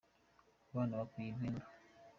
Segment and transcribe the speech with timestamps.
[0.69, 1.61] Abana mukwiye impundu.